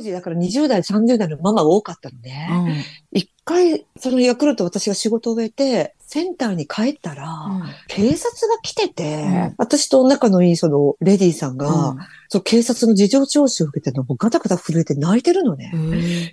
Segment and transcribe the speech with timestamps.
[0.00, 2.84] 当時だから20代、30代のママが多かったのね。
[3.12, 15.72] 一、回、そのヤクルト私が仕事を終えて、センターに帰ったら、うん警察が来てて、うん私と仲のいいそのレディーさんが、うんその警察の事情聴取を受けてるのガタガタ震えて泣いてるのね。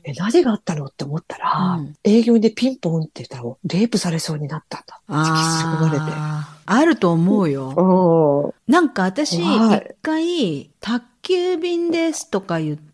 [0.03, 5.01] え、何があったのって思ったら、うん営業でピンポンって言ったら、レイプされそうになったんだ。
[5.07, 6.17] あ引きずられて。
[6.69, 8.53] あると思うよ。
[8.67, 12.87] うんなんか私、一回、宅急便ですとか言って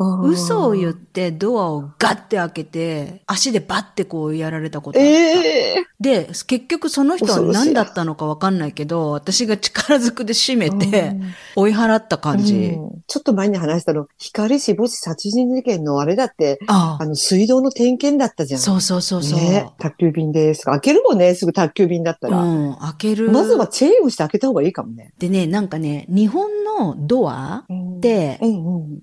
[0.00, 5.08] うん、嘘を言ってドアをガッて開けて、足でバッてこうやられたことあった。
[5.08, 11.14] ええで、結局その人は何だったのかわかんないけど、私が力ずくで締めて、
[11.54, 12.54] 追い払った感じ。
[12.54, 18.60] うんちょっと前に話したの、光死母子殺人事件のあれだって、ああの、水道の点検だったじゃん。
[18.60, 19.38] そうそうそうそう。
[19.38, 20.64] ね、宅急便です。
[20.64, 22.42] 開けるもんね、すぐ宅急便だったら。
[22.42, 23.30] うん、開ける。
[23.30, 25.12] まずはチェーンをして開けた方がいいかもね。
[25.18, 28.40] でね、なんかね、日本のドアって。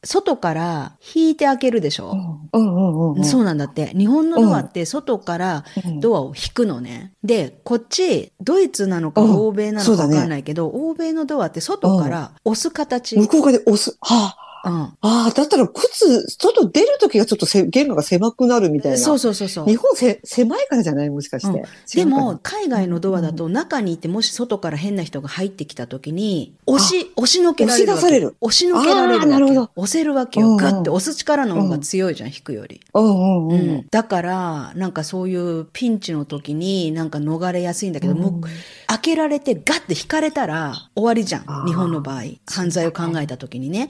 [0.03, 2.11] 外から引いて開けるでしょ、
[2.53, 3.23] うんうんうんうん。
[3.23, 3.87] そうなんだって。
[3.97, 7.13] 日本のドアって外からうんドアを引くのね。
[7.23, 13.17] で、こっち、ドイツなのかうん欧米なのかわかんないけど、欧米のドアって外から押す形。
[13.17, 13.97] 向こう側で押す。
[14.01, 18.97] はあ、うんああ、だったら靴、外出るときがちょっとせ玄関が狭くなるみたいな。
[18.97, 19.75] そうそうそうそう日。
[19.75, 21.09] 本せ狭いからじゃない？
[21.09, 21.59] もしかして。
[21.59, 27.91] うん違でも、、海外のドアだと中にいて、もし外から変な人が入ってきた時に、押し、押しのけられる。
[27.91, 29.71] 押し出される押しのけられるなるほど。
[29.75, 30.55] 押せるわけよ。
[30.55, 32.81] ガッて押す力の方が強いじゃん、引くより。
[32.93, 33.87] うんうん。
[33.89, 38.41] だから、なんかそういうピンチの時になんか逃れやすいんだけど、もう
[38.87, 41.65] 開けられてガッて引かれたら終わりじゃん。
[41.65, 42.23] 日本の場合。
[42.47, 43.89] 犯罪を考えた時にね。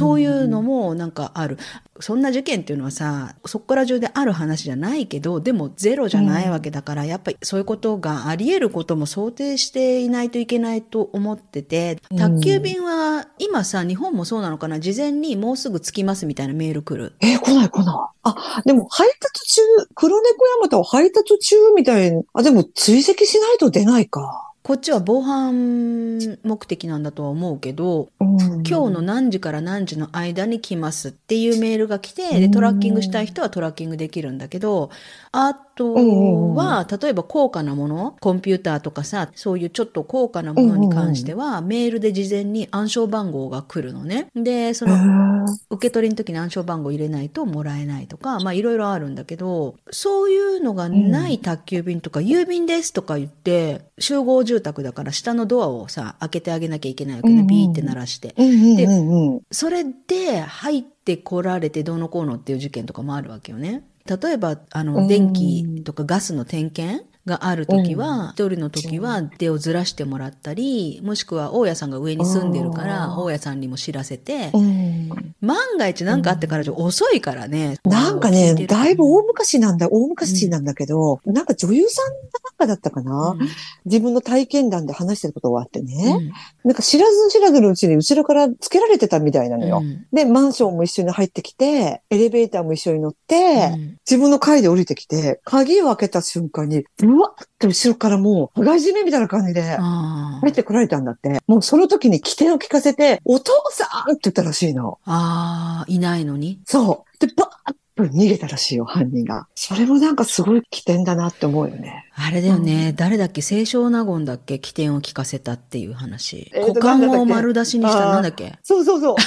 [0.00, 1.58] そういうのもなんかある。
[2.02, 17.12] そんな事件っていうのはさ、そこから中である話じゃないけど、でもゼロじゃないわけだから、やっぱりそういうことがあり得ることも想定していないといけないと思ってて、うん宅急便は今さ、日本もそうなのかな、事前にもうすぐ着きますみたいなメール来る。
[17.20, 17.94] えー来ない来ない。
[18.22, 19.62] あ、でも配達中、
[19.94, 22.22] 黒猫ヤマトは配達中みたいな。
[22.32, 24.49] あ、でも追跡しないと出ないか。
[24.62, 28.38] こっちは防犯目的なんだとは思うけど、うん。
[28.62, 34.90] 今日の何時から何時の間に来ますっていうメールが来て、トラッキングしたい人はトラッキングできるんだけど、
[35.32, 44.28] あっうんは、例えば高価なもの、コンピューターとかさ、そういうちょっと高価なものに関しては、メールで事前に暗証番号が来るのね。
[44.34, 45.30] で、そへの、ー
[45.70, 58.34] 受け取りの時に暗証番号入れないともらえないとか、まあいろいろあるんだけど、そういうのがない宅急便とか、郵便ですとか言って、集合住宅だから下のドアをさ、開けてあげなきゃいけないわけね、ビーって鳴らして。
[58.36, 59.40] うんうんうんうん。
[59.50, 63.84] それで入ってこられてどうのこうのっていう事件とかもあるわけよね。
[64.06, 65.06] 例えば、あうの、ん。
[65.06, 75.34] 電気とかガスの点検があるときは、一人の時は手をずらしてもらったり、もしくは大家さんが上に住んでるから、大家さんにも知らせて、うん。
[75.40, 77.78] 万が一何かあってからじゃ遅いからね。
[77.84, 82.22] なんか聞ねだいぶ大昔なんだ、大昔なんだけど、なんか女優さんなん
[82.58, 83.48] かだったかな、うん。
[83.84, 86.16] 自分の体験談で話してることがあってね。
[86.16, 86.68] うん。
[86.68, 89.80] なんか知らず知らずのうちに後ろからつけられてたみたいなのよ。
[89.82, 90.06] うん。
[90.12, 93.96] で、マンションも一緒に入ってきて、エレベーターも一緒に乗って、うん。
[94.08, 101.40] 自分の階で降りてきて、鍵を開けた瞬間に、うわっと後ろからもう、羽交い締めみたいな感じで、入ってこられたんだって。
[101.46, 104.98] もうその時に起点を聞かせて、お父さんって言ったらしいの。
[105.04, 106.60] あー、いないのに？
[106.64, 107.26] そう。
[107.26, 109.46] で、バーッと逃げたらしいよ、犯人が。
[109.54, 112.06] それもなんかすごい起点だなって思うよね。
[112.14, 113.42] あれだよね、誰だっけ？
[113.42, 114.58] 清少納言だっけ？
[114.58, 116.50] 起点を聞かせたっていう話。
[116.54, 118.58] えーと股間を丸出しにしたなんだっけ？
[118.62, 119.16] そうそうそう。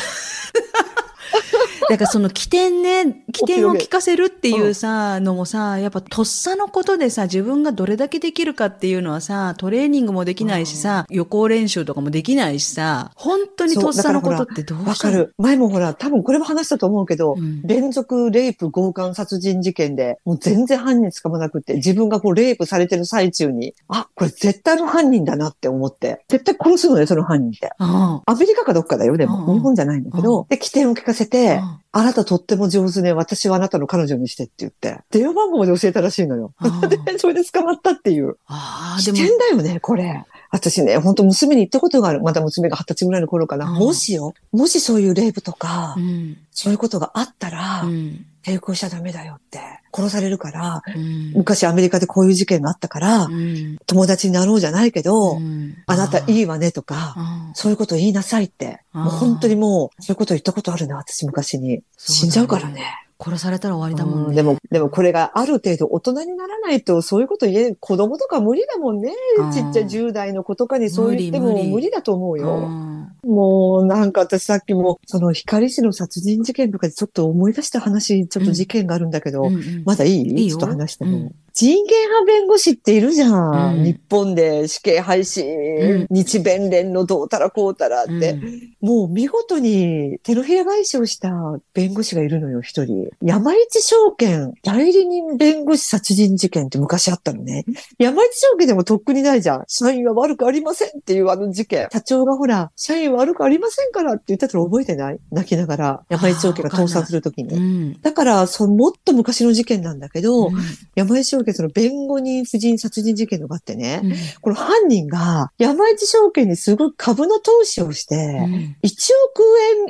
[1.90, 15.34] だからその起点ね、起点を聞かせるっていうさ、のもさ、やっぱとっさのことでさ、自分がどれだけできるかっていうのはさ、トレーニングもできないしさ、予行練習とかもできないしさ、本当にとっさのことってどうわかる。
[15.38, 27.72] 前もほら、多分これも話したと思うけど、うん連続レイプ強姦殺人事件で、もう全然犯人捕まなくて、自分がこうレイプされてる最中に、あ、これ絶対の犯人だなって思って、絶対殺すのね、その犯人って。
[27.78, 29.46] あアメリカかどっかだよ、でも。
[29.48, 30.46] うん日本じゃないんだけど。
[30.50, 31.62] で、起点を聞かせて、
[31.92, 36.54] ああなたとっても上手ね、私はあなたの彼女にしてって言って、電話番号まで教えたらしいのよ。
[36.58, 38.38] あ で、それで捕まったっていう。
[38.48, 40.24] あー、起でも点、だよね、これ。
[40.52, 42.22] 私ね、本当娘に言ったことがある。
[42.22, 43.70] まだ娘が二十歳ぐらいの頃かな。
[43.72, 49.60] うんもしよ、もしそういうレイプとか、うん、そういうことがあったら、うん、抵抗しちゃダメだよって。
[49.94, 56.42] 殺されるから、うん、昔アメリカでこういう事件があったから、うん、友達になろうじゃないけど、うんあなたいい。
[56.42, 57.16] いわねとか、
[57.54, 58.82] そういうこと言いなさいって。
[58.94, 61.82] もう本当にもう、そういうこと言ったことあるな、私昔に。
[61.98, 63.03] 死んじゃうからね。
[63.24, 64.26] 殺されたら終わりだもんね。
[64.30, 69.52] うんでも、でもこれがある程度大人にならないと、そういうこと言える、子供とか無理だもんねうん。
[69.52, 72.58] ちっちゃい10代の子とかにそう言っても無理だと思ううよ。
[72.68, 80.44] んもうなんか私さっきも、その光市の殺人事件とかでちょっと思い出した話、ちょっと事件があるんだけど、うんうんまだいい？
[80.44, 81.18] いいよちょっと話しても。
[81.18, 83.78] うん人権派弁護士っているじゃん。
[83.78, 88.12] うん日本で死刑廃止、ん日弁連のどうたらこうたらって。
[88.12, 91.32] うんもう見事に手のひら返しをした
[91.74, 93.12] 弁護士がいるのよ、一人。
[93.22, 97.64] 山一証券代理人弁護士殺人事件って昔あったのね。
[97.98, 99.64] 山一証券でもとっくにないじゃん。
[99.70, 101.88] 社員は悪くありませんっていうあの事件。
[101.94, 105.20] 社長がほら、社員は悪くありませんからって言ったの覚えてない？
[105.32, 106.04] 泣きながら。
[106.10, 107.58] 山一証券が倒産するときうに。
[107.94, 110.54] んだから、そのもっと昔の事件なんだけど、うん
[110.96, 114.14] 山一証券その弁護人夫人殺人事件のがあってね、うん。
[114.42, 118.76] この犯人が山一証券にすごい株の投資をして、うん。
[118.84, 119.44] 1億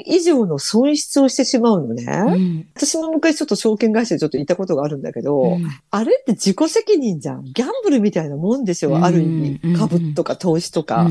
[0.08, 2.06] 円以上の損失をしてしまうのね。
[2.06, 2.68] うん。
[2.76, 5.68] 私も昔ちょっと証券会社でちょっといたことがあるんだけど、うん。
[5.92, 7.44] あれって自己責任じゃん。
[7.46, 9.06] ギャンブルみたいなもんでしょ、うん。
[9.06, 9.60] ある意味。
[9.64, 9.76] うん。
[9.76, 11.10] 株とか投資とか。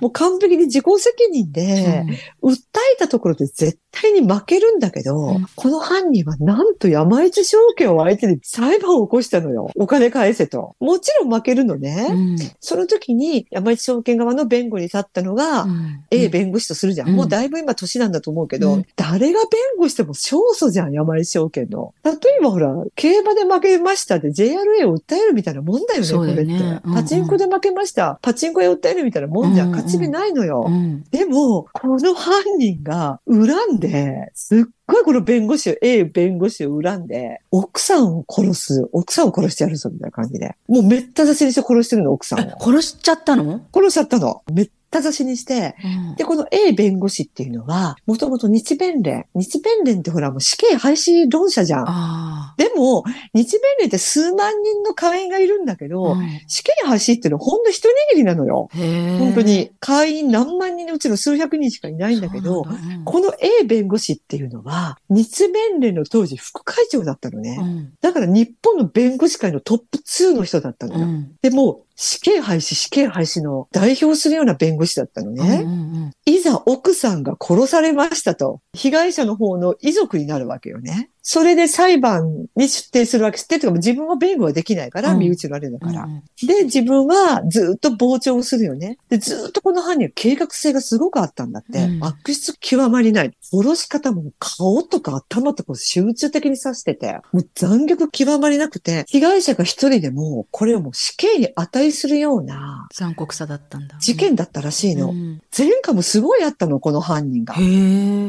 [0.00, 2.04] もう完璧に自己責任で、
[2.42, 2.56] 訴
[2.94, 5.46] えたところで絶対に負けるんだけど、うん。
[5.54, 9.70] この犯人はなんと山一証券を相手に裁判を起こしたのよ。
[9.80, 10.74] お金返せと。
[10.80, 12.08] もちろん負けるのね。
[12.10, 17.10] うんその時に山一証券側の弁護に立ったのが、うん A 弁護士とするじゃん。
[17.10, 21.94] うんもうだいぶ今年なんだと思うけど、うん誰が弁護しても勝訴じゃん、山一証券の。
[22.04, 26.42] 例えばほら、競馬で負けましたで JRA を訴えるみたいなもんだよね、これって。
[26.42, 28.18] うんうんパチンコで負けました。
[28.20, 29.68] パチンコへ訴えるみたいなもんじゃん。
[29.68, 30.66] うんうん勝ち目ないのよ。
[30.68, 38.88] うんでも、この犯人が恨んで、すっごいこの弁護士を、A 弁護士を恨んで、奥さんを殺す。
[38.92, 40.56] 奥さんを殺してやるぞ、みたいな感じで。
[40.66, 42.52] もうめった刺しにして殺してるの、奥さんを。
[42.60, 43.60] 殺しちゃったの？
[43.72, 44.42] 殺しちゃったの。
[44.52, 49.26] めった刺しにして、うんで、この A 弁護士っていうのは、もともと日弁連。
[49.34, 51.84] 日弁連ってほらもう死刑廃止論者じゃん。
[51.86, 53.04] あでも、
[53.34, 55.88] 日弁連って数万人の会員がいるんだけあ。
[55.88, 58.68] ど、うん死刑廃止っていうのはほんの一握りなのよ。
[58.72, 59.70] 本当に。
[59.80, 62.64] 会員何万人のうちの数百人しかいないんだけど、
[63.04, 67.58] この A 弁護士っていうのは、日弁連の当時副会長だったのね。
[67.60, 71.06] うんだから日本の弁護士会のトップ2の人だったのよ。
[71.06, 75.62] うんでも、死刑廃止、死刑廃止の代表するような弁護士だったのね。
[75.64, 75.74] うんう
[76.06, 81.10] んいざ奥さんが殺されましたと、被害者の方の遺族になるわけよね。
[81.30, 83.36] それで裁判に出廷するわけ。
[83.36, 86.04] 出廷というか自分は弁護はできないから、うん身内のあれだから。
[86.04, 88.96] うんで、自分はずっと傍聴をするよね。
[89.10, 91.84] で、ずっとこの犯人は計画性がすごくあったんだって。
[91.84, 93.32] うん悪質極まりない。
[93.42, 103.98] 殺し方も顔とか頭とかを集中的に刺してて、もう残虐極まりなくて、被害者が一人でも、これをもう死刑に値するような残酷さだったんだ。
[103.98, 105.10] 事件だったらしいの。
[105.10, 107.54] うん前科もすごいあったの、この犯人が。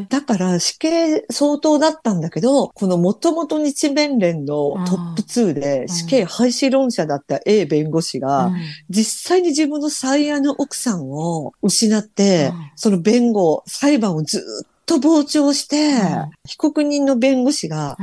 [0.08, 8.56] だから死刑相当だったんだけど、この元々日弁連のトップ2で死刑廃止論者だった A 弁護士が、うん。
[8.88, 12.70] 実際に自分の最愛の奥さんを失って、うん。
[12.76, 16.30] その弁護、裁判をずっと傍聴して、うん。
[16.46, 17.96] 被告人の弁護士が、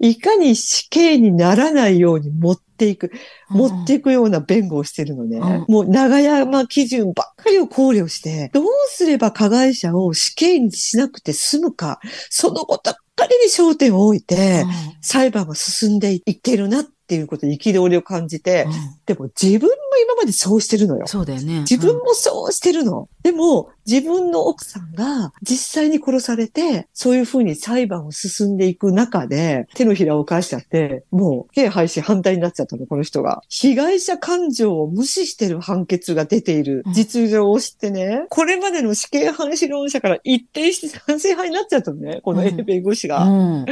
[0.00, 0.06] うん。
[0.06, 3.12] いかに死刑にならないように持っていく、
[3.48, 5.38] 持っていくような弁護をしてるのね。
[5.38, 5.72] うん。
[5.72, 12.00] もう長山基準ばっかりを考慮して、どうすれば加害者を死刑にしなくて済むか、
[12.30, 12.94] そのこと
[13.26, 14.64] かりに焦点を置いて、
[15.00, 18.72] 裁判が進んでいっているなっていうことに憤りを感じてう、ん。
[19.06, 21.06] でも自分も今までそうしてるのよ。
[21.06, 21.60] そうだよね。
[21.60, 23.08] 自分もそうしてるの。
[23.22, 33.42] でも、自分の奥さんが実際に殺されて、そういうふうに裁判を進んでいく中で、手のひらを返しちゃって、もう、刑廃止反対になっちゃったの、この人が。
[33.48, 43.24] 被害者感情を無視してる判決が出ている実情を知ってね、これまでの死刑廃止論者から一定して賛成派になっちゃったのね、この A 弁護士が。
[43.24, 43.64] うん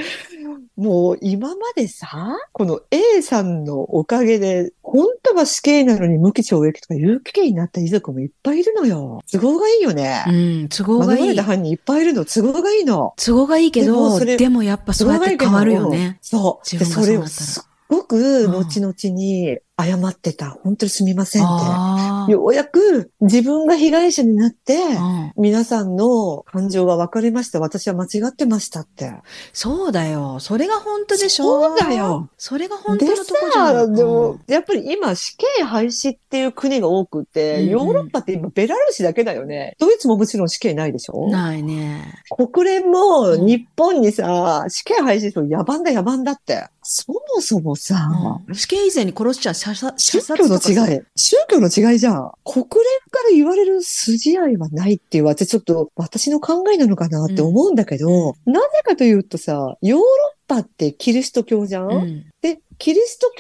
[0.77, 9.23] もう今までさ、この A さんのおかげで、本当は死刑なのに無期懲役とか有期刑になった遺族もいっぱいいるのよ。
[9.31, 10.25] 都合がいいよね。
[10.29, 11.45] うん、都合がいい免れた。
[11.45, 12.25] 犯人いっぱいいるの。
[12.25, 13.15] 都合がいいの。
[13.17, 16.19] 都合がいいけでもど、それでもやっぱそうやって変わるよね。
[16.21, 16.71] そう。
[16.71, 20.51] で、自分がそれをそうなったらすっごく後々に謝ってた。
[20.51, 21.53] 本当にすみませんって。
[21.67, 27.59] あようやく自分が被害者になって、あ、うん皆さんの感情が分かりました。
[27.59, 29.13] 私は間違ってましたって。
[29.53, 30.39] そうだよ。
[30.41, 32.29] それが本当でしょそうだよ。
[32.37, 33.87] それが本で当のとこじゃ。
[33.87, 39.75] でもうん、やっぱり今死刑廃止っていう国が多くて、うんうんヨーロッパって今ベラルーシだけだよね。
[39.79, 41.29] ドイツももちろん死刑ないでしょ？
[41.31, 42.23] ないね。
[42.53, 46.67] 国連も日本にさ、死刑廃止する野蛮だ野蛮だって。
[46.85, 48.11] そもそもさ、
[48.49, 49.55] うん死刑以前に殺しちゃ
[49.97, 52.33] 宗射教の違い、宗教の違いじゃん。
[52.45, 52.67] 国連
[53.11, 60.05] から言われる筋合いはないっていう、私ちょっと私の考えなのかなって思うんだけど、なぜかというとさ、ヨーロ
[60.42, 62.27] ッパパってキリスト教じゃん、うん。
[62.43, 63.31] で、キリスト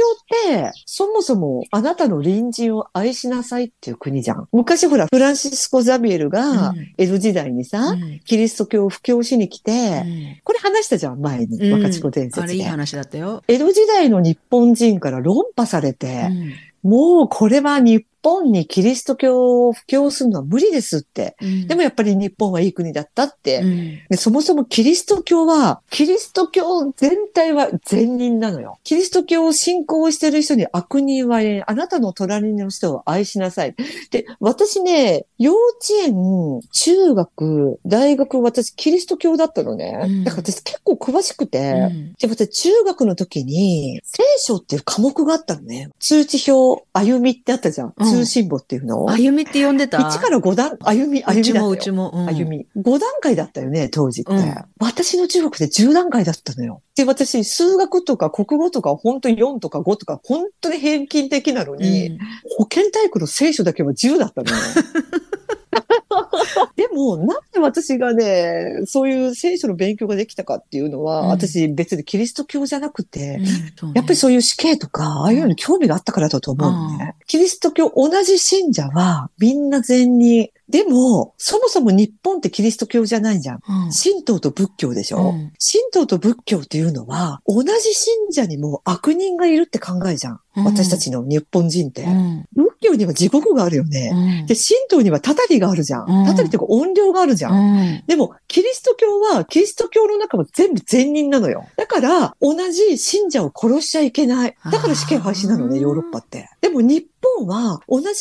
[0.46, 4.48] 教って、そもそもあなたの隣人を愛しなさいっていう国じゃん。
[4.52, 11.58] 昔ほら、フランシスコ・ザビエルがうん江戸時代にさ、うんキリスト教を布教しに来て、うんこれ話したじゃん、前に。
[11.58, 12.42] うん若智子伝説で。
[12.42, 13.42] あれいい話だったよ。
[13.48, 16.52] 江戸時代の日本人から論破されて、うん
[16.82, 21.36] もうこれは日本にキリスト教を布教するのは無理ですって。
[21.40, 23.60] うんでもやっぱり日本はいい国だったって。
[23.60, 28.78] うんでそもそもキリスト教は、キリスト教全体は善人なのよ。
[28.84, 33.74] キリスト教を信仰してる人に悪人は言えんあなたの隣の人を愛しなさい。
[34.10, 40.00] で、私ね、幼稚園、中学、大学、私キリスト教だったのね。
[40.04, 45.90] うんだから私結構詳しくて、うんで、私中学の時に、聖書っていう科目があったのね。
[45.98, 47.94] 通知表、歩みってあったじゃん。
[48.12, 49.08] うん通信簿っていうの。
[49.10, 52.10] 歩みって呼んでた？1から5段、歩み、歩みうちもうちも。
[52.14, 52.66] うん歩み。
[52.76, 54.32] 5段階だったよね、当時って。
[54.32, 56.82] うん私の中学で10段階だったのよ。
[56.96, 62.18] で、私、数学とか国語とか、本当に4とか5とか、本当に平均的なのに、うん
[62.58, 64.56] 保健体育の聖書だけは10だったのよ。
[66.76, 77.14] でも、なんで私がね、そういう聖書の勉強ができたかっていうのは、うん私別にキリスト教じゃなくて、うんねやっぱりそういう死刑とか、ああいうのに興味があったからだと思うのね。
[77.26, 80.50] キリスト教同じ信者はみんな善人。
[80.68, 83.56] でも、そもそも日本ってキリスト教じゃないじゃん。
[83.56, 83.62] うん
[83.92, 90.40] 神道と仏教でしょ、うん神道と仏教っていうのは、同じ信者にも悪人がいるって考えじゃん。
[90.56, 92.02] うん私たちの日本人って。
[92.02, 94.10] うん仏教には地獄があるよね。
[94.12, 96.06] うんで、神道にはたたりがあるじゃん。
[96.08, 97.54] うんたたりっていうか音量があるじゃん。
[97.54, 101.66] うんでも、キリスト教は、キリスト教の中は全部善人なのよ。
[101.76, 104.56] だから、同じ信者を殺しちゃいけない。
[104.70, 106.50] だから死刑廃止なのね、ヨーロッパって。
[106.60, 107.06] でも日
[107.38, 108.14] 本は、同じ神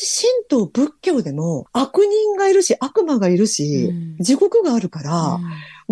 [0.49, 5.41] 道仏教でも、悪人がいるし、悪魔がいるし、うん地獄があるから、うん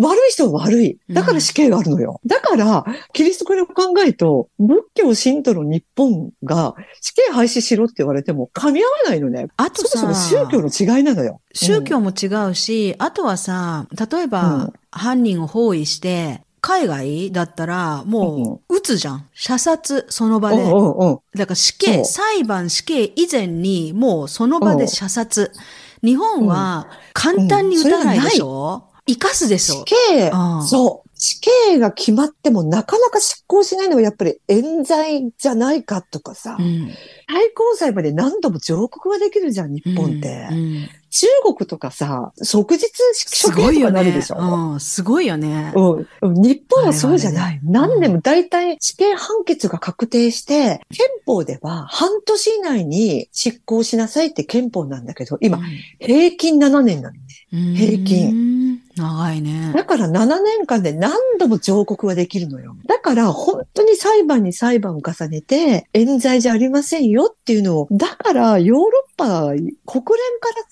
[0.00, 0.98] 悪い人は悪い。
[1.10, 2.20] だから死刑があるのよ。
[2.26, 9.48] だから、キリスト教の考えと、仏教神道の日本が死刑廃止しろって言われても噛み合わないのね。
[9.56, 11.40] あとそもさ、そも宗教の違いなのよ。
[11.54, 19.28] 宗教も違うし、あとはさ、例えば、うん犯人を包囲して、海外だったら、もう、撃つじゃん。
[19.34, 20.56] 射殺、その場で。
[20.56, 21.18] うんうんうん。
[21.36, 25.52] だから死刑、裁判死刑以前に、もうその場で射殺。
[26.02, 28.84] 日本は簡単に撃たないでしょ？
[29.06, 31.10] 生かすでし死ょ刑うん、そう。
[31.14, 36.90] 死刑が決まってもなかなか執行しないのはやっぱり冤罪じゃないかとかさ、うん。
[37.28, 40.48] 最高裁まで何度も上告ができるじゃん、日本って。
[40.50, 41.26] うん中
[41.56, 44.72] 国とかさ、即日す処刑とかなるでしょ。。
[44.72, 45.72] うん、すごいよね。
[45.74, 47.60] うんうん日本はそうじゃない。
[47.64, 55.58] 何年も大体死刑判決が確定して、憲法では半年以内に執行しなさいって憲法なんだけど、今、
[55.98, 57.20] 平均7年なのね。
[57.52, 58.80] うん、平均うん。
[59.00, 59.72] 長いね。
[59.74, 62.76] だから7年間で何度も上告はできるのよ。
[62.86, 69.94] だから本当に裁判に裁判を重ねて、冤罪じゃありませんよっていうのを、だからヨーロッパ、国連か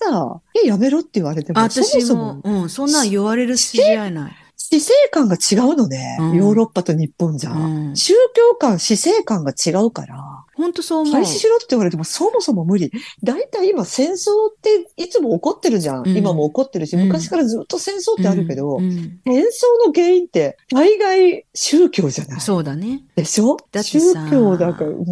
[0.05, 4.33] らさ、え、やめろって言われても、そ私もそも、もうん、そんなん言われる筋合いない。
[4.71, 6.17] 死生観が違うのね。
[6.19, 7.51] うんヨーロッパと日本じゃ。
[7.51, 7.95] うん。
[7.95, 11.13] 宗教観、死生観が違うから、本当そう思う。
[11.13, 12.91] 廃止しろって言われてもそもそも無理。
[13.23, 16.03] だいたい今戦争っていつも起こってるじゃん。
[16.07, 23.03] うん今も起こってるし、うん昔からずっと戦争ってあるけど、うんうん戦争の原因って大概宗教じゃないそうだね。
[23.15, 23.57] でしょ？
[23.71, 25.05] だって宗さ教だから、うん。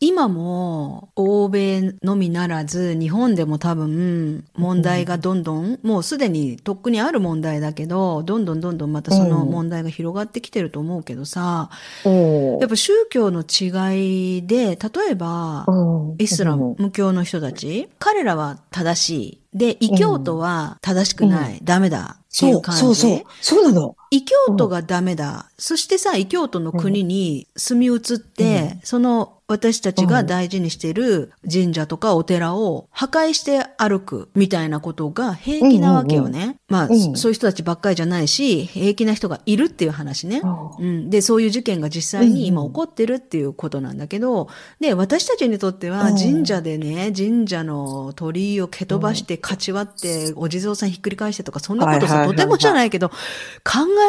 [0.00, 11.70] 今も欧米のみならず日本でも多分問題がどんどん、もうすでにとっくにある問題だけどどんどんどんどんまたその問題が広がってきてると思うけどさ、
[12.04, 19.42] うんやっぱ宗教の違いで例えば、うんイスラム、無教の人たち彼らは正しい。
[19.54, 21.60] で、異教徒は正しくない。
[21.62, 22.18] ダメだ。
[22.34, 22.80] っていそうう、感じ？
[22.80, 23.22] そうそう。
[23.40, 23.96] そうなの。
[24.10, 25.50] 異教徒がダメだ。
[25.58, 36.56] そしてさ、異教徒の国に住み移って、その私たちが大事にしている神社とかお寺を破壊して歩くみたいなことが平気なわけよね。
[36.68, 40.42] まあ、うんそういう人たちばっかりじゃないし、平気な人がいるっていう話ね。
[40.78, 44.48] うん、で、そういう事件が実際に今起こってるっていうことなんだけど、
[44.80, 53.14] で、私たちにとってはうん神社でね、神社の鳥居を蹴飛ばして、かち割って、お地蔵さんひっくり返してとか、そんなことさ、とてもじゃないけど、考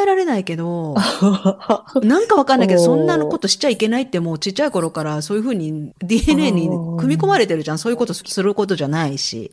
[0.01, 0.95] えられないけど、
[2.03, 7.77] なんかわかんないけど、そんなことしちゃいけないってもうちっちゃい頃からそういうふうに DNA に組み込まれてるじゃん。
[7.77, 9.51] そういうことすることじゃないし。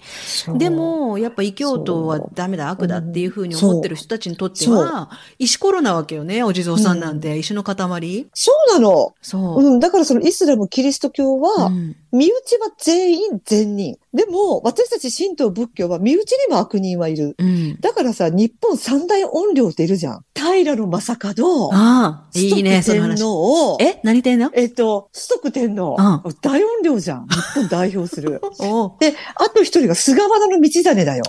[0.56, 8.26] で、も、やっぱ異教徒はダメだ、悪だっていうふうに思ってる人たちにとっては、石ころなわけよね、お地蔵さんなんて、石の塊。
[8.34, 9.14] そうなの。
[9.22, 9.62] そう。
[9.62, 13.98] うん、だからそのイスラム、キリスト教は、うん身内は全員善人。
[14.14, 17.34] でも、私たち神道仏教は身内にも悪人はいる。
[17.36, 17.80] うん。
[17.80, 20.24] だからさ、日本三大音量っているじゃん。
[20.34, 23.22] 大平の正門、ああ、いいね、その話。
[23.80, 24.50] え何天皇？
[24.54, 27.26] えっと、ストック天皇、う大音量じゃん。
[27.26, 28.40] 日本代表する。
[29.00, 31.24] で、あと一人が菅原道真だよ。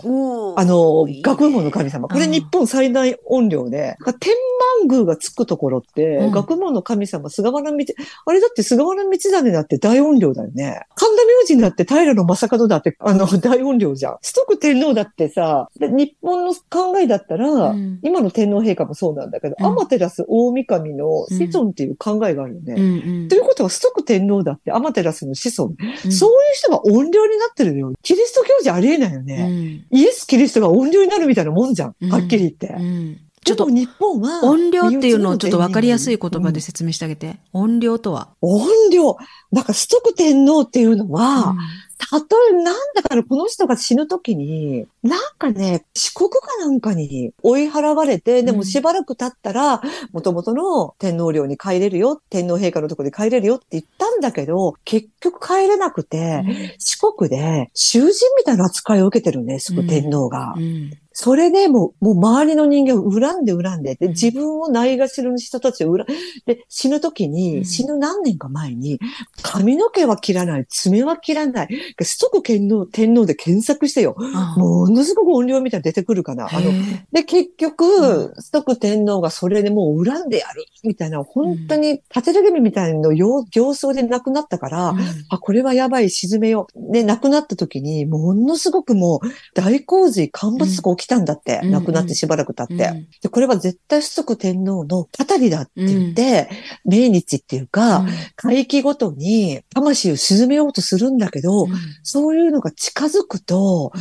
[0.57, 2.07] あのいいね、学問の神様。
[2.07, 4.33] これうん日本最大音量で、天
[4.81, 7.77] 満宮がつくところって、うん学問の神様、菅原道、
[8.25, 10.81] あれだって菅原道真だって大音量だよね。
[10.95, 14.17] 神田明神だって平野正門だって、あの、 大音量じゃん。
[14.21, 22.73] ストック天皇だってさ、で日本の考えだったら、うん今の天皇陛下もそうなんだけど、うんアマテラス大神の子孫っていう考えがあるよね。
[22.77, 25.73] うんうんということは、ストック天皇だってアマテラスの子孫。
[26.05, 27.93] うんそういう人が音量になってるのよ。
[28.01, 29.47] キリスト教じゃありえないようね。
[29.47, 31.95] んイエス・キリストが音量になるみたいなもんじゃん。
[32.01, 32.67] うんはっきり言って。
[32.67, 34.43] うんちょっと日本は。
[34.43, 37.37] 音量っていうのをちょっとわかりやすい言葉でうん説明してあげて。
[37.53, 38.29] 音量とは。
[38.41, 39.17] 音量。
[39.53, 41.55] だから、ストック天皇っていうのは、
[41.97, 56.43] たとえ、なんだからこの人が死ぬ時に、なんかね、四国かなんかに追い払われて、でもしばらく経ったら、元々の天皇陵に帰れるよ、天皇陛下のところで帰れるよって言ったんだけど、結局帰れなくて、
[56.79, 60.53] 四国で囚人みたいな扱いを受けてるね、その天皇が。
[60.57, 64.11] うんそれでもう、もう周りの人間を恨んで恨んで、で、うん。
[64.11, 66.05] 自分をないがしろにした人たちを恨ん
[66.45, 67.31] で、死ぬ時うん。
[67.31, 68.99] に、死ぬ何年か前に、
[69.41, 71.69] 髪の毛は切らない、爪は切らない、
[72.01, 74.17] ストック天皇、天皇で検索してよ。
[74.33, 76.49] あものすごく音量みたいなの出てくるかな。
[76.51, 76.73] あの、
[77.13, 84.99] で、結う局、ストック天皇がそれでもう恨んでやる、みたいな、本当に、縦テレビみたいなの形形相で亡くなったから、うん。
[85.29, 86.91] あ、これはやばい、沈めよう。
[86.91, 92.85] で、亡くなった時に、ものすごくもう、大洪水、干ばつが起きたんだって、うん亡くなってしばらく経って。
[92.85, 96.49] うんで、これは絶対ストック天皇のたたりだって言って、
[96.85, 101.69] 命日っていうか、会期ごとに魂を沈めようとするんだけど、うん
[102.03, 103.91] そういうのが近づくと、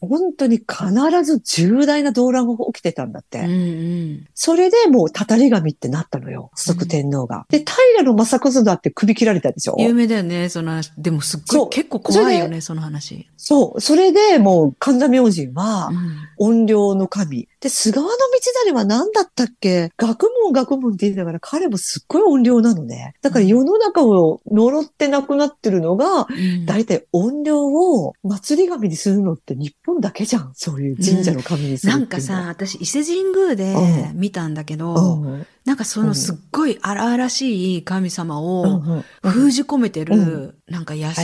[0.00, 3.46] 本当に必ず重大な動乱が起きてたんだって。
[4.34, 7.46] それでもうたたり神ってなったのよ、ストック天皇が。
[7.48, 9.76] で、平野正門だって首切られたでしょ？
[9.78, 10.92] 有名だよね、その話。
[10.96, 13.28] でもすっごい、結構怖いよね、その話。
[13.36, 13.80] そう。
[13.80, 15.90] それでもう神田明神は
[16.38, 17.48] うん音量の神。
[17.60, 18.16] で、菅原道
[18.66, 19.90] 真は何だったっけ？
[19.96, 23.14] 学問学問って言いながら彼もすっごい音量なのね。
[23.22, 26.66] だから世の中を呪って亡くなってるのが、うん。
[26.66, 30.52] 大体音量を祭り神にするのって日本だけじゃん。
[30.54, 32.06] そういう神社の神にするうのは。
[32.06, 32.08] ん。
[32.08, 34.20] かさ、私、伊勢神宮でうん。
[34.20, 35.46] 見たんだけど、うん。
[35.64, 39.30] なんかそのすっごい荒々しい神様うんをうん。
[39.30, 41.14] 封じ込めてうる、なんか社っ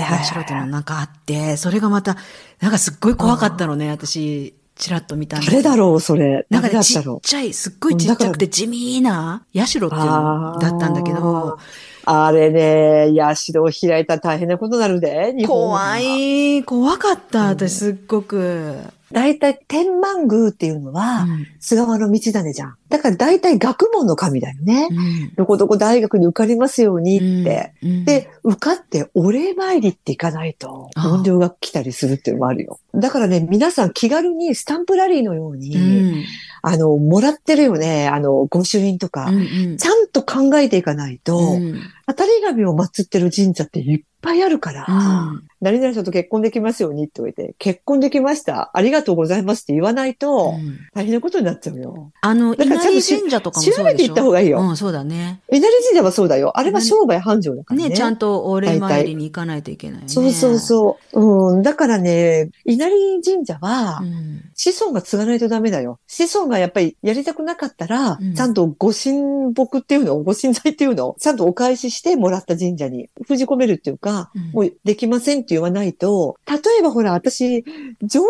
[0.44, 2.16] ていうのなんかあって、それがまた、
[2.60, 6.46] なんかすっごい怖かったのね、私、ちらっと見たんだけど誰だろう、それ。
[6.50, 7.02] 誰なんかね、ちっ。
[7.22, 11.58] ちゃい、すっごいちっちゃくて地味な社っていうのだったんだけど、
[12.04, 15.98] あれね、社を開いたら大変なことになるで、怖。
[15.98, 18.80] い、怖かった、うん私すっごく。
[19.12, 22.76] 大体天満宮っていうのは、うん菅原道真じゃん。
[22.88, 24.88] だから大体学問の神だよね。
[24.90, 27.72] うんどこどこ大学に受かりますようにって。
[27.82, 32.78] うんで、受かってお礼参りっていかないと、音量が来たりするっていうのもあるよ。
[32.94, 36.24] だからね、皆さん気軽にスタンプラリーのように、うん
[36.62, 38.08] あの、もらってるよね。
[38.08, 39.26] あの、御朱印とか。
[39.26, 39.40] うんう
[39.74, 48.70] んちゃんと考えていかないと、うん当たり神を祀ってる神社っていっぱいあるから、うん何々さんと結婚できますようにって言われて、結婚できました。
[48.74, 52.12] ありがとうございますって言わないと、うん大変なことになっちゃうよ。
[52.20, 53.84] あの、だか稲荷し神社とかもそうでしょ？
[53.84, 55.40] 調べていった方がいいようん、そうだね。
[55.50, 56.58] 稲荷神社はそうだよ。
[56.58, 57.88] あれは商売繁盛だからね。
[57.88, 60.08] ね、ちゃんとお礼参りに行かないといけないよね。
[60.10, 61.54] そうそうそう。
[61.54, 61.62] うん。
[61.62, 64.42] だからね、稲荷神社は、うん。
[64.54, 65.98] 子孫が継がないとダメだよ。
[66.06, 78.22] 子孫がやっぱりやりたくなかったら、うんちゃんとご神木っていうの、ご神財っていうのを、ちゃんとお返ししてもらった神社に封じ込めるっていうか、うんもうできませんって言わないと、例えばほら、私、城南電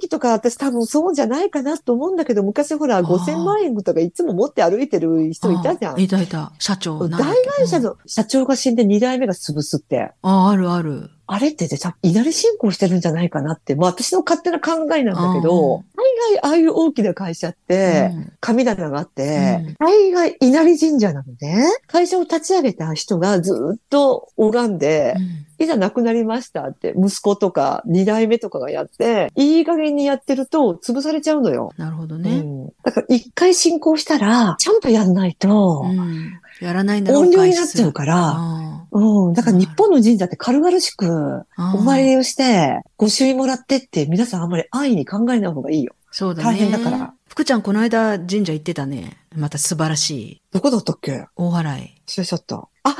[0.00, 5.96] 機とか私多分そうじゃないかなと思うんだけど、昔ほら、ー5000万円とかいつも持って歩いてる人いたじゃん。
[5.96, 6.52] あいたいた。
[6.58, 7.08] 社長。
[7.08, 7.20] 大
[7.58, 7.80] 会社。
[7.80, 10.12] の社長が死んで2代目が潰すって。
[10.22, 11.10] うんあ、あるある。
[11.34, 15.84] あれってね、多分稲荷信仰してるんじゃないかなって、まあ私の勝手な考えなんだけど、うん。
[15.96, 18.32] 大概ああいう大きな会社って、うん。
[18.38, 19.76] 神棚があって、うん。
[19.78, 21.64] 大概稲荷神社なのね。
[21.86, 25.64] 会社を立ち上げた人がずっと拝んで、うん。
[25.64, 31.72] いざ亡くなりましたって、息子とか二代目とかがやって、いい加減にやってると潰されちゃうのよ。
[31.78, 32.40] なるほどうね。
[32.40, 36.42] ん、だから一回進行したら、ちゃんとやんないと、うん。
[36.60, 39.32] やらないんだろ音量になっちゃうから、あうん。
[39.32, 45.94] だから日本の神社って軽々しく、あお参りをして、ご朱印もらってって、皆さんあんまり安易に考えない方がいいよ。
[46.10, 46.48] そうだね。
[46.50, 47.14] 大変だから。
[47.26, 49.16] 福ちゃんこの間神社行ってたね。
[49.36, 50.42] また素晴らしい。
[50.52, 51.26] どこだったっけ？
[51.36, 52.02] 大洗い。
[52.06, 52.68] 忘れちゃった。
[52.84, 52.94] あ、は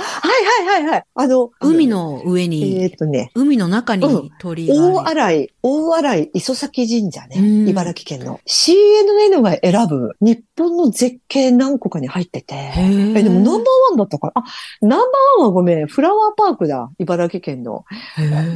[0.65, 1.05] いはいはいはい。
[1.17, 4.95] あの、海の上に、えーっとね、海の中に鳥居がある。
[4.95, 7.37] 大洗い、大洗い磯崎神社ね。
[7.39, 8.39] うん茨城県の。
[8.47, 12.55] CNN が選ぶ日本の絶景何個かに入ってて。
[12.77, 13.61] え、でもナンバーワ
[13.95, 14.33] ンだったから。
[14.37, 14.45] あ、
[14.83, 15.87] ナンバーワンはごめん。
[15.89, 16.91] フラワーパークだ。
[17.01, 17.85] 茨城県の。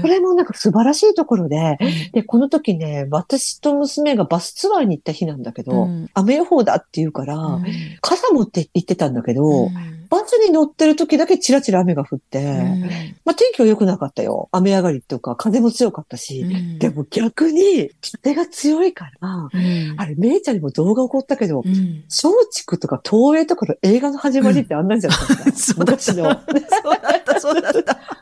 [0.03, 1.77] これもなんか素晴らしいところで。
[2.12, 7.65] で、この時ね、私と娘がバスツアーに行った日なんだけど、うん雨予報だって言うから、うん
[8.00, 12.81] 傘持って行ってたんだけど、うんバスに乗ってる時だけチラチラ雨が降って、うん
[13.25, 14.49] まあ天気は良くなかったよ。
[14.53, 16.40] 雨上がりとか風も強かったし。
[16.40, 17.90] うんでも逆に、
[18.23, 22.31] 風が強いから、うんあれ、めいちゃんにも動画送ったけど、うん松
[22.66, 26.25] 竹とか東映とかの映画の始まりってあんなんじゃなかった、 そうだった昔の。
[26.25, 28.16] そうだった、そうだった。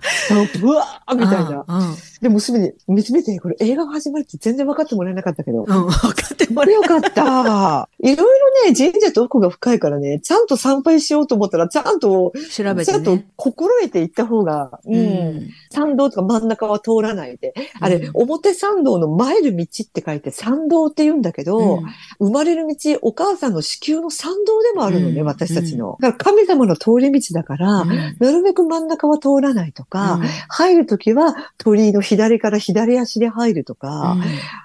[0.61, 1.65] ブワーみたいな。
[1.67, 1.97] うん。
[2.21, 5.61] で、娘に、娘で、これ映画の始まりって全然分かってもらえなかったけど。
[5.61, 7.89] うん、分かってもこらえれよかった。
[8.01, 13.27] いろいろね、神社と奥が深いからね、ちゃんと参拝しようと思ったら、ちゃんと、調べてちゃんとね。
[13.35, 15.51] 心得ていった方が、うん。
[15.71, 17.53] 参道とか真ん中は通らないで。
[17.81, 21.85] あれ、うん表参道の前る道って書いて参道って言うんだけど、うん
[22.21, 25.99] 生まれる道、お母さんの子宮の参道でもあるのね、うん私たちの。
[26.01, 34.17] だから神様の通り道だから、うんなるべく真ん中は通らないとか、入るときは鳥居の左から左足で入るとか、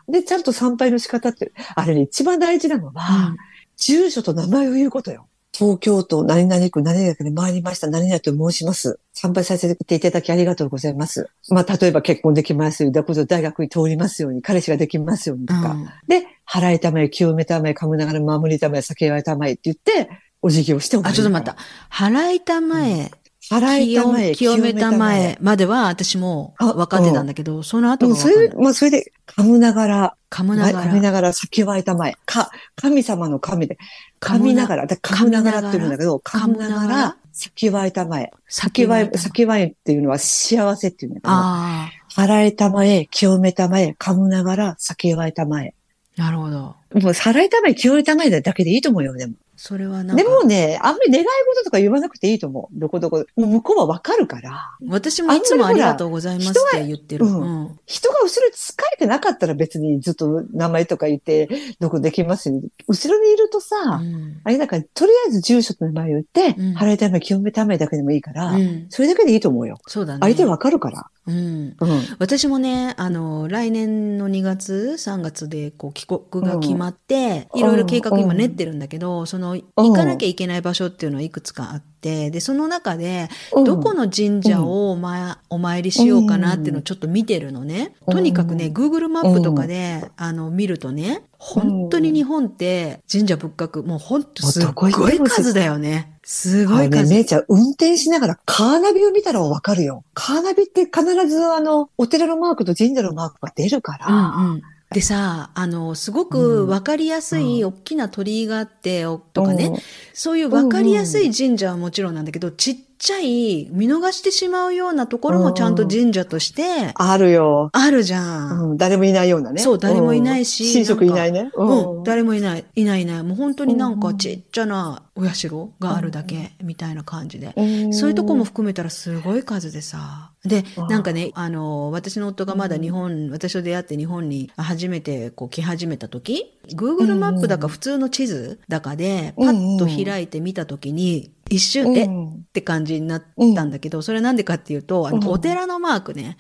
[0.08, 3.36] で、ちゃんと参拝の仕方って、あれね、一番大事なのは、
[3.78, 5.29] 住所と名前を言うことよ。
[5.60, 9.02] 東京都何々区何々区で参りました何々と申します。
[9.12, 11.30] 参拝させていただきありがとうございます。
[11.50, 15.76] まあ、例えば結婚できますように、だこと大学に通りますように、彼氏ができますようにとか。
[16.08, 20.10] で、払いたまえ、清めたまえ、噛むながら守りたまえ、酒祝いたまえって言って、
[20.42, 21.58] お辞儀をしておあ、ちょっと待った。。
[21.92, 23.12] 払いたまえ、
[23.50, 28.56] 払いたまえ、清めたまえまでは私も分かってたんだけど、その後うん、が分かんないそれで、。
[28.56, 31.02] まあ、それで、噛むながら、噛むなが噛みら。
[31.02, 32.20] ながら、先はいたまえ。
[32.26, 33.78] か、神様の神で、
[34.22, 38.32] 噛みながら、だ噛むながらって言うんだけど、噛むながら、先はいたまえ。
[38.48, 45.74] 先は、先はっていうのは幸せっていうんだけど、あ払いたまえ、清めたまえ、噛むながら、先はいたまえ。
[46.18, 46.58] あ、なるほど。
[46.58, 49.34] もう、払いたまえ、清めたまえだけでいいと思うよ、でも。
[49.62, 50.24] それはなんか。
[50.24, 52.80] でもね、あんまり願い事とか言わなくていいと思う。
[52.80, 53.26] どこどこ。
[53.36, 54.78] もう向こうはわかるから。
[54.88, 57.26] 私もいつもありがとうございますって言ってる。
[57.26, 61.50] 人はうん人が後ろに疲れてなかったら別にずっと名前とか言って、
[61.82, 62.62] どこできますよ。
[62.88, 69.78] 後ろにいるとさ、うんあれだから、とりあえず住所と名前を言って、うん払いため、清めためだけでもいいから、うんそれだけでいいと思うよ。
[69.88, 70.20] そうだね。
[70.22, 71.10] 相手わかるから。
[71.28, 71.36] うん。
[71.36, 72.02] うん。
[72.18, 83.30] 私もね、あの、来年の2月、3月で、こう、帰国が決まって、うんいろいろ計画今練ってるんだけど、その、行かなきゃいけない場所っていうのはいくつかあって、で、その中で、
[83.66, 87.94] どこの神社をお参お参りしようかなっていうのをちょっと見てるのね。
[88.08, 96.20] うんとにかくね、Google マップとかで、あの、見るとね、本当に日本って神社仏閣、もう本当すっごい数だよね。
[96.24, 97.14] すごはいいね、数。
[97.14, 100.04] 姉ちゃん、運転しながらカーナビを見たらわかるよ。
[100.14, 104.08] カーナビって必ずあの、お寺のマークと神社のマークが出るから。
[104.08, 104.62] うんうん。
[104.92, 109.72] でさ、あの、すごくわかりやすい大きな鳥居があって、おとかね、
[110.14, 117.70] そういうわかりやすい神社はもちろんなんだけど、ちっちゃい、見逃してしまうようなところもちゃんと神社としてあるよ。
[117.72, 118.72] あるじゃん。
[118.72, 119.62] うん、誰もいないようなね。
[119.62, 121.52] そう誰もいないしうん親族いないね。
[121.56, 123.24] うん、誰もいない、いないいない。
[123.24, 125.50] もう本当になんうんかちっちゃなお社
[125.80, 127.54] があるだけみたいな感じで。
[127.56, 130.29] うんそういうとこも含めたらすごい数でさ。
[130.46, 142.46] でう、んなんかね、あの、私の夫がまだ日本、私と出会って日本に初めてこう来始めた時、Google マップだか普通の地図だかで、パッと開いてみた時に、一瞬、えっうん。
[142.54, 143.24] て感じになっ
[143.56, 146.38] たんだけど、それなんでかっていうと、あうんの、お寺のマークね、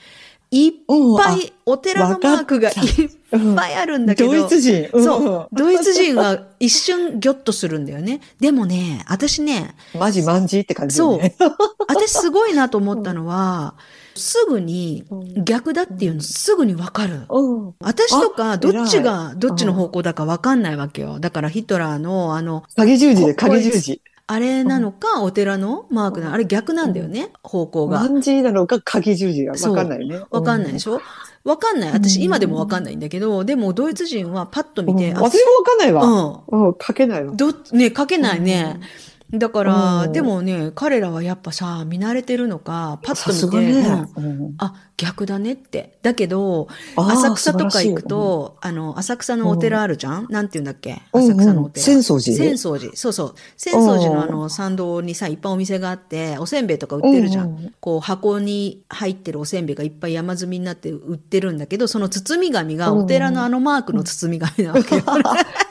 [0.51, 2.75] いっうんぱい、お寺のマークがいっ
[3.55, 4.89] ぱいあるんだけど、ドイツ人。
[4.93, 5.47] そう。
[5.51, 8.19] ドイツ人は一瞬ギョッとするんだよね。
[8.39, 10.01] でもね、私ね、うん。
[10.01, 11.35] マジマンジって感じだよね。
[11.87, 13.75] 私すごいなと思ったのは、
[14.15, 15.05] すぐに
[15.37, 17.25] 逆だっていうのすぐにわかる。
[17.29, 17.73] うん。
[17.79, 21.19] 私とかどっち偉がどっちの方向だかわかんないわけよ。
[21.19, 24.01] だからヒトラーのあの、影十字でこ影十字。
[24.31, 26.33] あれなのか、お寺のマークなの？
[26.35, 28.01] あれ逆なんだよね、方向が。
[28.01, 29.53] マンジなのか影十字が？
[29.53, 30.23] わかんないよね。
[30.29, 31.01] わかんないでしょ？
[31.43, 31.91] わかんない。
[31.91, 35.23] 私今でもわかんないんだけど、でもドイツ人はパッと見て、あうん。
[35.23, 36.03] 私もわかんないわ。
[36.51, 36.67] うん。
[36.67, 36.69] う。
[36.73, 37.33] ん、書けないわ。
[37.35, 38.79] ど、ね、書けないね。
[39.33, 40.11] だから、うん。
[40.11, 43.83] でもね、彼らはやっぱさ、見慣れてるのか、パッと見て、
[44.59, 45.97] あ、逆だねって。
[46.03, 51.01] だけど、浅草とか行くと、あの、浅草のお寺あるじゃん、なんて言うんだっけ？
[51.13, 51.93] うん浅草のお寺。
[51.93, 52.95] うん浅草寺浅草寺。
[52.95, 53.33] そうそう。
[53.57, 57.73] 浅草寺のあうの、参道にさ、いっぱいお店があって、おせんべいとか売ってるじゃん。
[57.79, 65.03] こう、箱に入ってるおせんべいがいっぱい山積みになって売ってるんだけど、その包み紙がお寺のあのマークの包み紙なわけよ。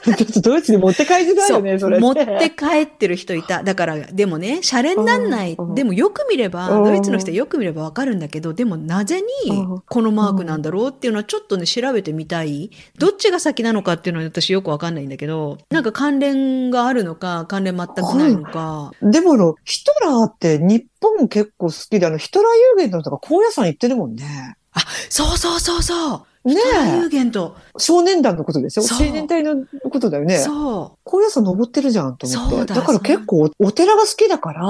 [0.05, 3.61] ちょっとドイツに持って帰りづらいよね、それ持って帰ってる人いた。
[3.63, 5.55] だから、でもね、シャレになんない。
[5.57, 12.71] うんでもよく見れば、うんドイツの人はよく見ればわかるんだけど、でもなぜにうんこのマークなんだろうっていうのはちょっとね、調べてみたい。
[12.97, 18.91] どっちが先なのかっていうのは私よくわかんないんだけど、なんか関連があるのか、関連全くないのか。
[19.01, 24.55] でもあの、ヒトラーって日本結構好きで、あの、ヒトラー有限のとか高野山行ってるもんね。
[24.73, 26.28] あ、そうそうそうそう。
[26.45, 27.09] ねヒトラー有え。
[27.09, 27.55] 限と。
[27.77, 30.37] 少年団のことでしょそう青年隊のことだよね。
[30.37, 32.65] そ高野山登ってるじゃんと思って。
[32.65, 34.63] だだから結構お寺が好きだから、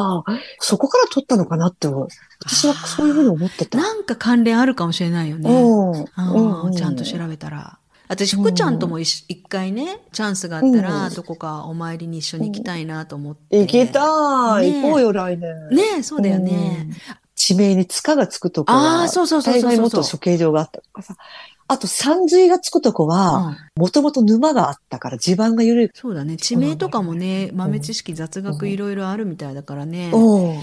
[0.59, 3.67] そこから取ったのかなって、私はそういうふうに思ってう。
[3.67, 3.77] た。
[3.77, 5.49] なんか関連あるかもしれないよね。
[5.49, 7.77] うんちゃんと調べたら。
[8.07, 13.59] 私、福ちゃんとも一一回ね、チャンスがあったら、うんどこかお参りに一緒に行きたいなと思って。
[13.59, 14.01] 行きた
[14.63, 15.69] い、行こうよ、来年。
[15.69, 16.87] ねえ、そうだよね。
[16.87, 16.95] うん。
[17.35, 19.77] 地名に塚がつくとこは、ああ、そうそうそう大そうそう。
[19.77, 21.15] 概もっと処刑場があったとかさ。
[21.69, 25.89] あと、山水がつくとこは、うんもともと沼があったから地盤が緩い。
[25.93, 26.35] そうだね。
[26.35, 30.11] 地名とかもね、豆知識、雑学いろいろあるみたいだからね。
[30.13, 30.59] うん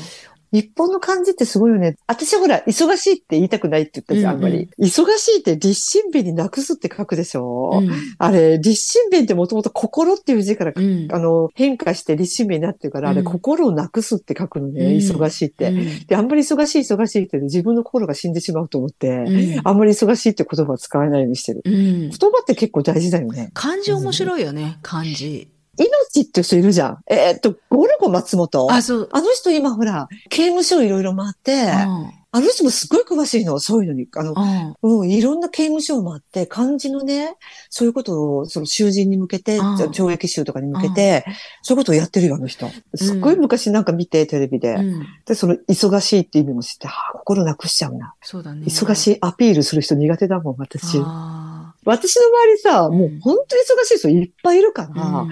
[0.57, 1.97] 日本の漢字ってすごいよね。
[2.07, 4.71] 私ほら、忙しいって言いたくないって言ったじゃん、あんまうんうり。
[4.79, 7.91] 忙しいって立身弁になくすって書くでしょ、うん。
[8.17, 11.09] あれ、立身弁ってもともと心っていう字から、うん。
[11.11, 15.69] あの、変化して立身弁になってるから、あれ、うん心をなくすって書くのね、うん忙しいって。
[15.69, 21.61] うんで、あんまり忙しい忙しいって、自分の心が死んでしまうと思って、うんあんまり忙しいって言葉を使わないようにしてる。
[21.65, 21.75] うん。
[21.75, 23.51] 言葉って結構大事だよね。
[23.53, 25.49] 漢字面白いよね、漢字。
[25.79, 26.99] 命って人いるじゃん。
[27.09, 28.69] えーっと、ゴルゴ松本？
[28.71, 29.09] あ、そう。
[29.13, 34.09] あの人今ほら、刑務所いろいろ回って、うんあの人もすごい詳しいの、そういうのに。
[34.15, 34.35] あの、
[34.83, 35.01] うん。
[35.01, 37.35] うん、いろんな刑務所を回って、漢字のね、
[37.71, 41.25] そういうことを、その囚人に向けて、うん懲役囚とかに向けて、
[41.63, 42.69] そういうことをやってるよ、あの人。
[42.95, 44.75] すっごい昔なんか見て、テレビで。
[44.75, 45.07] うん。
[45.25, 48.13] で、その、忙しいって意味も知って、はあ、心なくしちゃうな。
[48.21, 48.67] そうだね。
[48.67, 50.99] 忙しいアピールする人苦手だもん、私。
[51.03, 55.27] あ私の周りさ、もう本当に忙しい人いっぱいいるから、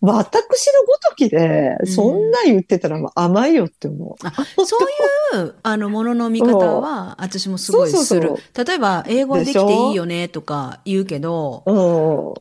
[0.00, 4.26] 私のごときで、うんそんなん言ってたら甘いよって思う。
[4.26, 4.32] あ
[4.64, 4.76] そ
[5.34, 8.34] ういう、あの、ものの見方は、私もすごいする。
[8.54, 11.62] 例えば、英語はできていいよね、とか言うけど、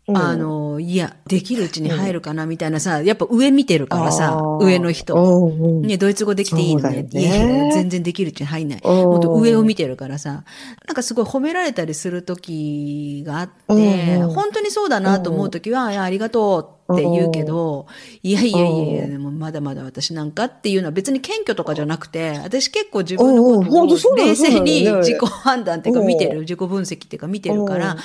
[0.05, 0.17] うん。
[0.17, 5.15] あの、いや、できるうちに入るかな、みたいなさ、やっぱ上見てるからさ上の人。
[5.15, 7.03] うんうんね、ドイツ語できていいのね。
[7.03, 8.81] ね全然できるうちに入んない。
[8.83, 10.43] うんもっと上を見てるからさ、
[10.87, 17.87] なんかすごい褒められたりする時があって、うんうん本当にそうだなと思う時は、いや、ありがとうって言うけど、
[18.21, 27.99] いやいやいやいや、でもまだまだ私なんかっていうのは別に謙虚とかじゃなくて、私結構自分のことを冷静に自己判断っていうかうん見てる、自己分析っていうか見てるからうん、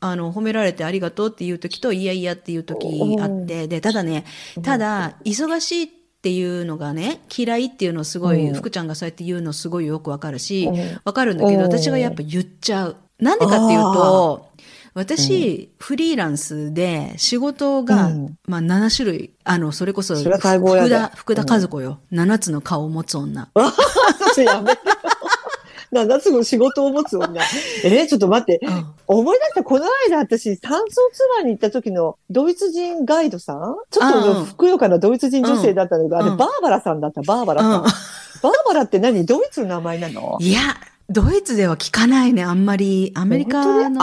[0.00, 2.86] あの、褒められてありがとうっていう時と、いやいやっていう時
[3.20, 4.24] あって、で、ただね、
[4.62, 5.88] ただ、忙しいっ
[6.24, 8.54] ていうのがね、嫌いっていうのすごい、うん。
[8.54, 11.66] 福ちゃんがそうやって言うのすごいよくわかるしうん、わかるんだけど、うん。
[11.66, 12.96] 私がやっぱ言っちゃう。
[13.20, 14.48] なんでかっていうと、
[14.94, 21.98] 私、フリーランスで仕事が、うんまあ7種類、あの、それこそ、それ福田、福田和子よ。
[22.12, 23.48] 7つの顔を持つ女。
[23.54, 24.78] 私やめろ。
[25.90, 27.40] 七つの仕事を持つ女。
[27.84, 28.64] えーちょっと待って。
[28.66, 33.76] うん思い出した、この間私、単走ツアーに行った時のドイツ人ガイドさん？
[33.90, 37.72] ちょっうんうんとふくよかなドイツ人女性だったのが、うんあれ、バーバラさんだった、バーバラさん。
[37.72, 37.82] うん
[38.42, 39.24] バーバラって何？
[39.26, 40.36] ドイツの名前なの？
[40.40, 40.60] いや、
[41.10, 43.12] ドイツでは聞かないね、あんまり。
[43.14, 44.00] アメリカの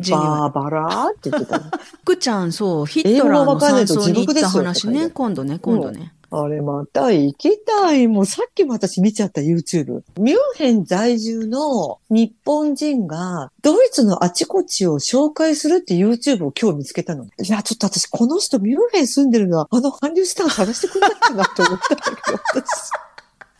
[0.00, 0.12] に？
[0.12, 0.50] は。
[0.50, 1.70] バーバラって言ってたの。
[2.02, 6.12] 福ちゃん、そう、ヒットラーの山荘に行った話ね、今度ね、今度ね。
[6.30, 8.08] あれまた行きたい。
[8.08, 10.02] もうさっきも私見ちゃった YouTube。
[10.18, 17.24] ミュンヘン在住の日本人がドイツのあちこちを紹介するって YouTube を今日見つけたの。
[17.24, 22.90] いや、ちょっと私この人ミュンヘン住んでるのはあの韓流スターを探してくれないかなと思ったんだけど、私。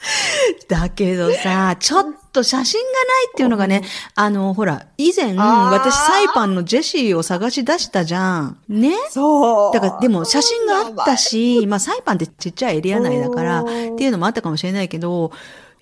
[0.69, 3.83] だけどさ、 ちょっと写真がないっていうのがね、
[4.15, 8.59] あの、ほら、以前、私、サイパンのジェシーを探し出したじゃん。
[8.69, 8.93] ね？
[9.11, 9.73] そう。
[9.73, 15.33] だから、でも写真があったし、まあ、サイパンってちっちゃいエリア内だから、っうんていうのもあったかもしれないけど、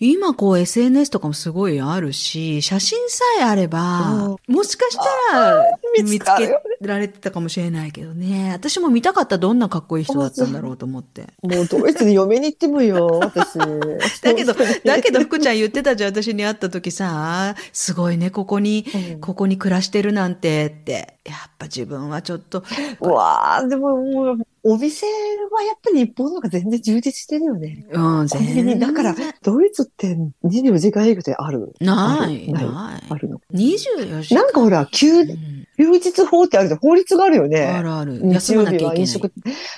[0.05, 5.65] 今こう SNS とかもすごいあるし、写真さえあれば、もしかしたら
[6.03, 8.51] 見つかるよねられてたかもしれないけどね。
[8.53, 11.29] 私も見たかったどんなかっこいい人だったんだろうと思って。
[11.43, 13.59] もうドイツに嫁に行ってもよ、私。
[14.23, 21.15] だけど、だけど福ちゃん言ってたじゃん、私に会った時さ、すごいね、ここに、うんここに暮らしてるなんてって。
[21.25, 22.65] やっぱ自分はちょっと、
[23.01, 27.87] うわあでももう、お店はやっぱり日本の方が全然充実してるよね。
[27.91, 28.67] うん、コンビ全然。
[28.67, 31.73] ニ、だから、ドイツって24時間営業である？
[31.81, 32.67] ない、ない？
[33.09, 34.43] あるの？24時間。
[34.43, 36.81] なんかほら、休うん休日法ってあるじゃん。
[36.81, 37.63] 法律があるよね。
[37.67, 38.21] あるある。
[38.21, 39.33] 日休まなきゃいけない。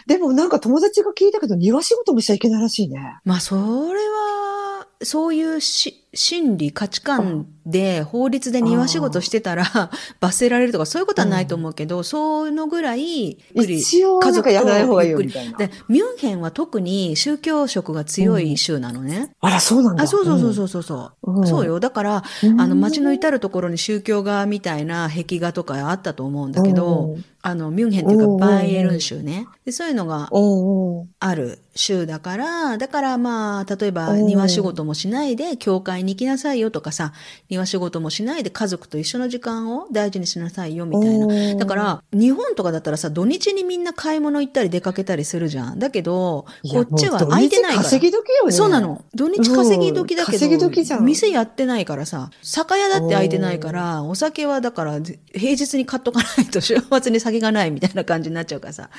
[0.06, 3.16] でもなんか友達が聞いたけど、庭仕事もしちゃいけないらしいね。
[3.24, 9.64] まあ、それは、そういうし心理、価値観で、法律で庭仕事してたら、
[10.20, 15.58] 罰せられるとか、そういうことはないと思うけど、そのぐらい、一応、なんかやらない方がいいよ、家族みたいな。
[15.58, 19.30] で、ミュンヘンは特に宗教色が強い州なのね。
[19.40, 20.04] あら、そうなんだ。
[20.04, 21.32] あ、そうそうそうそうそうそう。
[21.32, 21.80] うんそうよ。
[21.80, 22.60] だから、うん。
[22.60, 29.46] あの、街の至るところに宗教画みたいな壁画とかあったと思うんだけど、うんあの、ミュンヘンっていううんか、バイエルン州ね。
[29.66, 31.08] でそういうのがうんうん。
[31.20, 37.12] ある州だから、だからまあ、例えばうん庭仕事もしないで、教会に行きなさいよとかさ、
[37.48, 41.26] 庭仕事もしないで家族と一緒の時間を大事にしなさいよみたいな。
[41.26, 45.78] うんだから、日本とかだったらさ、土日にみんな買い物行ったり出かけたりするじゃん。
[45.78, 47.82] だけど、こっちは空いてないから。
[47.84, 48.52] 稼ぎ時よね。
[48.52, 49.04] そうなの。
[49.14, 55.00] 土日稼ぎ時だけど、うん稼ぎ時じゃん店やってないからさ、酒屋だって空いてないから、お酒はだから、
[55.32, 58.90] 平日に買っとかないと週末に酒がないみたいな感じになっちゃうからさ。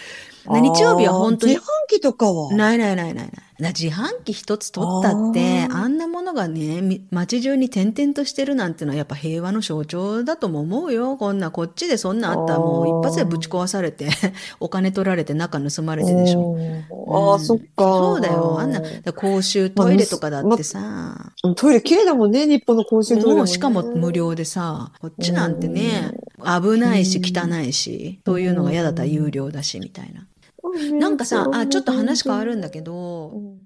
[0.48, 2.54] 日曜日は本当に自販機とかは？
[2.56, 3.32] ないないないないない。
[3.60, 11.16] だ自販機一つ取ったって、あんなものがね、み街中に点々としてるなんてのはやっぱ平和の象徴だとも思うよ。
[11.16, 14.10] こんな、こっちでそんなあったらもう一発でぶち壊されて、
[14.60, 16.54] お金取られて中盗まれてでしょ。
[16.54, 17.84] うんああ、そっか。
[17.84, 18.60] そうだよ。
[18.60, 18.82] あんな、
[19.14, 23.38] 公衆トイレとかだってさ、トイレ綺麗だもんね、日本の公衆トイレも、ね。
[23.38, 26.12] もうしかも無料でさ、こっちなんてね、
[26.44, 30.28] 危ないし汚いし、そういうのが嫌だったら有料だし、みたいな。
[31.00, 33.65] なんかさ、あ、ちょっと話変わるんだけど、うん